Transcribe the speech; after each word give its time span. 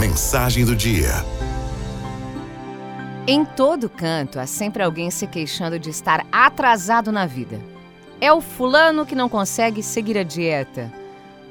mensagem 0.00 0.64
do 0.64 0.74
dia. 0.74 1.10
Em 3.26 3.44
todo 3.44 3.86
canto 3.86 4.40
há 4.40 4.46
sempre 4.46 4.82
alguém 4.82 5.10
se 5.10 5.26
queixando 5.26 5.78
de 5.78 5.90
estar 5.90 6.26
atrasado 6.32 7.12
na 7.12 7.26
vida. 7.26 7.60
É 8.18 8.32
o 8.32 8.40
fulano 8.40 9.04
que 9.04 9.14
não 9.14 9.28
consegue 9.28 9.82
seguir 9.82 10.16
a 10.16 10.22
dieta, 10.22 10.90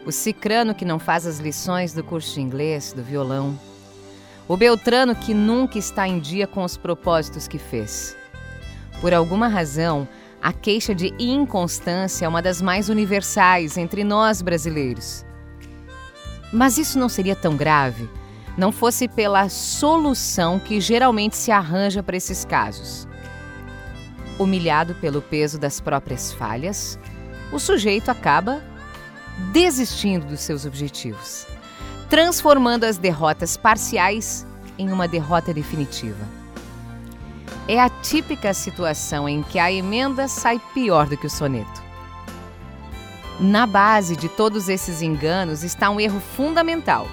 o 0.03 0.11
cicrano 0.11 0.73
que 0.73 0.83
não 0.83 0.97
faz 0.97 1.27
as 1.27 1.37
lições 1.37 1.93
do 1.93 2.03
curso 2.03 2.33
de 2.33 2.41
inglês, 2.41 2.91
do 2.91 3.03
violão, 3.03 3.57
o 4.47 4.57
beltrano 4.57 5.13
que 5.13 5.31
nunca 5.31 5.77
está 5.77 6.07
em 6.07 6.19
dia 6.19 6.47
com 6.47 6.63
os 6.63 6.75
propósitos 6.75 7.47
que 7.47 7.59
fez. 7.59 8.17
Por 8.99 9.13
alguma 9.13 9.47
razão, 9.47 10.07
a 10.41 10.51
queixa 10.51 10.95
de 10.95 11.13
inconstância 11.19 12.25
é 12.25 12.27
uma 12.27 12.41
das 12.41 12.63
mais 12.63 12.89
universais 12.89 13.77
entre 13.77 14.03
nós 14.03 14.41
brasileiros. 14.41 15.23
Mas 16.51 16.79
isso 16.79 16.97
não 16.97 17.07
seria 17.07 17.35
tão 17.35 17.55
grave 17.55 18.09
não 18.57 18.71
fosse 18.71 19.07
pela 19.07 19.49
solução 19.49 20.59
que 20.59 20.81
geralmente 20.81 21.35
se 21.35 21.51
arranja 21.51 22.03
para 22.03 22.17
esses 22.17 22.43
casos. 22.45 23.07
Humilhado 24.37 24.95
pelo 24.95 25.21
peso 25.21 25.59
das 25.59 25.79
próprias 25.79 26.31
falhas, 26.31 26.99
o 27.51 27.59
sujeito 27.59 28.09
acaba 28.09 28.61
desistindo 29.51 30.25
dos 30.25 30.41
seus 30.41 30.65
objetivos, 30.65 31.45
transformando 32.09 32.83
as 32.83 32.97
derrotas 32.97 33.57
parciais 33.57 34.45
em 34.77 34.91
uma 34.91 35.07
derrota 35.07 35.53
definitiva. 35.53 36.25
É 37.67 37.79
a 37.79 37.89
típica 37.89 38.53
situação 38.53 39.29
em 39.29 39.43
que 39.43 39.59
a 39.59 39.71
emenda 39.71 40.27
sai 40.27 40.59
pior 40.73 41.07
do 41.07 41.15
que 41.15 41.27
o 41.27 41.29
soneto. 41.29 41.89
Na 43.39 43.65
base 43.65 44.15
de 44.17 44.27
todos 44.27 44.67
esses 44.67 45.01
enganos 45.01 45.63
está 45.63 45.89
um 45.89 45.99
erro 45.99 46.19
fundamental. 46.19 47.07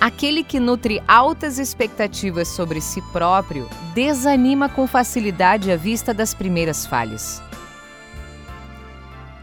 Aquele 0.00 0.42
que 0.42 0.58
nutre 0.58 1.02
altas 1.06 1.58
expectativas 1.58 2.48
sobre 2.48 2.80
si 2.80 3.02
próprio 3.12 3.68
desanima 3.94 4.66
com 4.66 4.86
facilidade 4.86 5.70
à 5.70 5.76
vista 5.76 6.14
das 6.14 6.32
primeiras 6.32 6.86
falhas. 6.86 7.42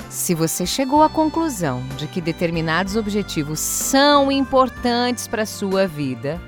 Se 0.09 0.33
você 0.33 0.66
chegou 0.66 1.03
à 1.03 1.09
conclusão 1.09 1.83
de 1.95 2.08
que 2.08 2.19
determinados 2.19 2.95
objetivos 2.95 3.59
são 3.59 4.31
importantes 4.31 5.27
para 5.27 5.44
a 5.44 5.45
sua 5.45 5.86
vida, 5.86 6.41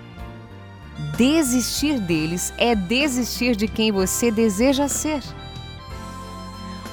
desistir 1.16 2.00
deles 2.00 2.52
é 2.58 2.74
desistir 2.74 3.56
de 3.56 3.68
quem 3.68 3.92
você 3.92 4.32
deseja 4.32 4.88
ser. 4.88 5.22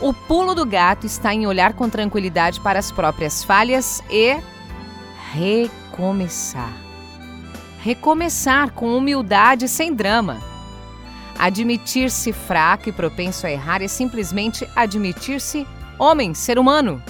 O 0.03 0.12
pulo 0.12 0.55
do 0.55 0.67
gato 0.67 1.06
está 1.06 1.33
em 1.33 1.47
olhar 1.47 1.73
com 1.73 1.89
tranquilidade 1.89 2.61
para 2.61 2.78
as 2.78 2.92
próprias 2.92 3.42
falhas 3.42 4.03
e 4.11 4.36
recomeçar. 5.33 6.86
Recomeçar 7.87 8.73
com 8.73 8.97
humildade 8.97 9.69
sem 9.69 9.95
drama. 9.95 10.42
Admitir-se 11.39 12.33
fraco 12.33 12.89
e 12.89 12.92
propenso 12.92 13.47
a 13.47 13.53
errar 13.53 13.81
é 13.81 13.87
simplesmente 13.87 14.69
admitir-se 14.75 15.65
homem, 15.97 16.34
ser 16.34 16.59
humano. 16.59 17.01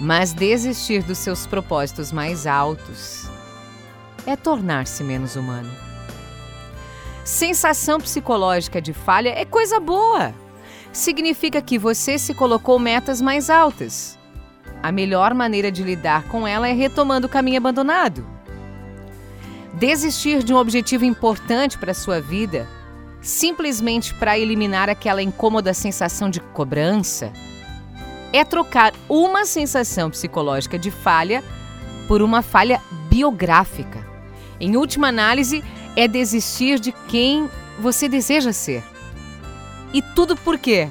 Mas 0.00 0.32
desistir 0.32 1.02
dos 1.02 1.18
seus 1.18 1.44
propósitos 1.44 2.12
mais 2.12 2.46
altos 2.46 3.28
é 4.24 4.36
tornar-se 4.36 5.02
menos 5.02 5.34
humano. 5.34 5.72
Sensação 7.24 7.98
psicológica 7.98 8.80
de 8.80 8.92
falha 8.92 9.30
é 9.30 9.44
coisa 9.44 9.80
boa 9.80 10.32
significa 10.92 11.60
que 11.60 11.80
você 11.80 12.16
se 12.16 12.32
colocou 12.32 12.78
metas 12.78 13.20
mais 13.20 13.50
altas. 13.50 14.16
A 14.80 14.92
melhor 14.92 15.34
maneira 15.34 15.72
de 15.72 15.82
lidar 15.82 16.28
com 16.28 16.46
ela 16.46 16.68
é 16.68 16.72
retomando 16.72 17.26
o 17.26 17.30
caminho 17.30 17.58
abandonado. 17.58 18.35
Desistir 19.76 20.42
de 20.42 20.54
um 20.54 20.56
objetivo 20.56 21.04
importante 21.04 21.76
para 21.76 21.90
a 21.90 21.94
sua 21.94 22.18
vida, 22.18 22.66
simplesmente 23.20 24.14
para 24.14 24.38
eliminar 24.38 24.88
aquela 24.88 25.22
incômoda 25.22 25.74
sensação 25.74 26.30
de 26.30 26.40
cobrança, 26.40 27.30
é 28.32 28.42
trocar 28.42 28.94
uma 29.06 29.44
sensação 29.44 30.08
psicológica 30.08 30.78
de 30.78 30.90
falha 30.90 31.44
por 32.08 32.22
uma 32.22 32.40
falha 32.40 32.80
biográfica. 33.10 34.02
Em 34.58 34.78
última 34.78 35.08
análise, 35.08 35.62
é 35.94 36.08
desistir 36.08 36.80
de 36.80 36.90
quem 37.06 37.46
você 37.78 38.08
deseja 38.08 38.54
ser. 38.54 38.82
E 39.92 40.00
tudo 40.00 40.36
por 40.36 40.58
quê? 40.58 40.88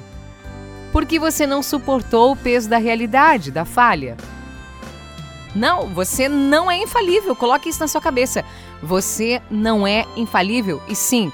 Porque 0.92 1.18
você 1.18 1.44
não 1.44 1.60
suportou 1.60 2.30
o 2.30 2.36
peso 2.36 2.68
da 2.68 2.78
realidade, 2.78 3.50
da 3.50 3.64
falha. 3.64 4.16
Não, 5.56 5.88
você 5.88 6.28
não 6.28 6.70
é 6.70 6.76
infalível. 6.76 7.34
Coloque 7.34 7.70
isso 7.70 7.80
na 7.80 7.88
sua 7.88 8.00
cabeça. 8.00 8.44
Você 8.82 9.40
não 9.50 9.86
é 9.86 10.04
infalível 10.16 10.82
e 10.88 10.94
sim, 10.94 11.32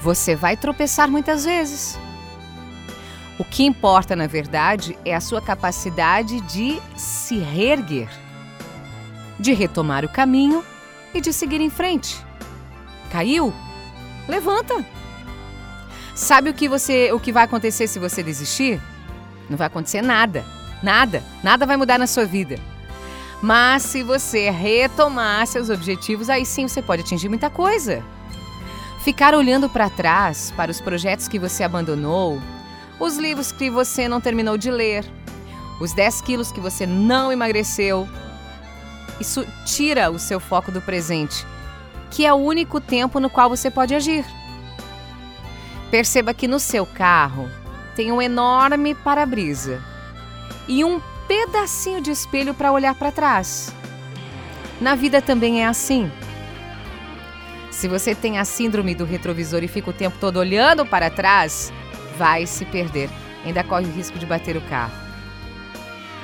você 0.00 0.36
vai 0.36 0.56
tropeçar 0.56 1.10
muitas 1.10 1.44
vezes. 1.44 1.98
O 3.38 3.44
que 3.44 3.64
importa, 3.64 4.14
na 4.14 4.26
verdade, 4.26 4.96
é 5.04 5.14
a 5.14 5.20
sua 5.20 5.40
capacidade 5.40 6.40
de 6.42 6.80
se 6.96 7.38
reerguer, 7.38 8.08
de 9.40 9.52
retomar 9.52 10.04
o 10.04 10.08
caminho 10.08 10.64
e 11.12 11.20
de 11.20 11.32
seguir 11.32 11.60
em 11.60 11.70
frente. 11.70 12.16
Caiu? 13.10 13.52
Levanta. 14.28 14.84
Sabe 16.14 16.50
o 16.50 16.54
que 16.54 16.68
você, 16.68 17.12
o 17.12 17.18
que 17.18 17.32
vai 17.32 17.44
acontecer 17.44 17.88
se 17.88 17.98
você 17.98 18.22
desistir? 18.22 18.80
Não 19.50 19.56
vai 19.56 19.66
acontecer 19.66 20.00
nada. 20.00 20.44
Nada. 20.82 21.22
Nada 21.42 21.66
vai 21.66 21.76
mudar 21.76 21.98
na 21.98 22.06
sua 22.06 22.24
vida. 22.24 22.58
Mas 23.42 23.82
se 23.82 24.02
você 24.02 24.50
retomar 24.50 25.46
seus 25.46 25.68
objetivos, 25.68 26.30
aí 26.30 26.46
sim 26.46 26.66
você 26.66 26.80
pode 26.80 27.02
atingir 27.02 27.28
muita 27.28 27.50
coisa. 27.50 28.02
Ficar 29.02 29.34
olhando 29.34 29.68
para 29.68 29.90
trás, 29.90 30.52
para 30.56 30.70
os 30.70 30.80
projetos 30.80 31.28
que 31.28 31.38
você 31.38 31.62
abandonou, 31.62 32.40
os 32.98 33.16
livros 33.18 33.52
que 33.52 33.68
você 33.68 34.08
não 34.08 34.20
terminou 34.20 34.56
de 34.56 34.70
ler, 34.70 35.04
os 35.80 35.92
10 35.92 36.22
quilos 36.22 36.52
que 36.52 36.60
você 36.60 36.86
não 36.86 37.30
emagreceu, 37.30 38.08
isso 39.20 39.46
tira 39.64 40.10
o 40.10 40.18
seu 40.18 40.40
foco 40.40 40.72
do 40.72 40.80
presente, 40.80 41.46
que 42.10 42.24
é 42.24 42.32
o 42.32 42.36
único 42.36 42.80
tempo 42.80 43.20
no 43.20 43.28
qual 43.28 43.48
você 43.48 43.70
pode 43.70 43.94
agir. 43.94 44.24
Perceba 45.90 46.34
que 46.34 46.48
no 46.48 46.58
seu 46.58 46.86
carro 46.86 47.48
tem 47.94 48.10
um 48.10 48.20
enorme 48.20 48.94
para-brisa 48.94 49.82
e 50.66 50.82
um 50.84 51.00
pedacinho 51.26 52.00
de 52.00 52.10
espelho 52.10 52.54
para 52.54 52.72
olhar 52.72 52.94
para 52.94 53.12
trás. 53.12 53.74
Na 54.80 54.94
vida 54.94 55.22
também 55.22 55.62
é 55.62 55.66
assim. 55.66 56.10
Se 57.70 57.88
você 57.88 58.14
tem 58.14 58.38
a 58.38 58.44
síndrome 58.44 58.94
do 58.94 59.04
retrovisor 59.04 59.62
e 59.64 59.68
fica 59.68 59.90
o 59.90 59.92
tempo 59.92 60.16
todo 60.18 60.38
olhando 60.38 60.86
para 60.86 61.10
trás, 61.10 61.72
vai 62.16 62.46
se 62.46 62.64
perder. 62.64 63.10
Ainda 63.44 63.64
corre 63.64 63.86
o 63.86 63.92
risco 63.92 64.18
de 64.18 64.26
bater 64.26 64.56
o 64.56 64.60
carro. 64.62 64.92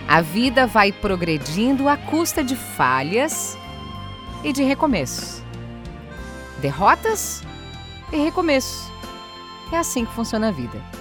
A 0.09 0.21
vida 0.21 0.67
vai 0.67 0.93
progredindo 0.93 1.89
à 1.89 1.97
custa 1.97 2.43
de 2.43 2.57
falhas 2.57 3.57
e 4.43 4.53
de 4.53 4.63
recomeços. 4.63 5.43
Derrotas 6.61 7.43
e 8.13 8.17
recomeços. 8.17 8.91
É 9.73 9.79
assim 9.79 10.05
que 10.05 10.13
funciona 10.13 10.49
a 10.49 10.51
vida. 10.51 11.00